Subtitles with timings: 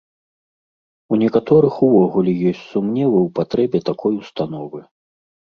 [1.13, 4.79] У некаторых увогуле ёсць сумневы ў патрэбе такой установы.